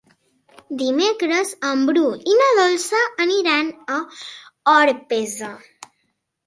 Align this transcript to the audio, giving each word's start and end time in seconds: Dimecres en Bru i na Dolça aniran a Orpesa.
Dimecres 0.79 1.51
en 1.73 1.83
Bru 1.91 2.07
i 2.33 2.39
na 2.41 2.49
Dolça 2.61 3.05
aniran 3.27 3.73
a 3.99 4.01
Orpesa. 4.79 5.55